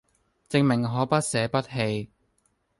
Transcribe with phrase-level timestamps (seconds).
[0.49, 2.07] 證明可不捨不棄